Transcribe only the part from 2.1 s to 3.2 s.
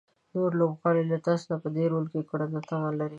کې د کړنو تمه لري.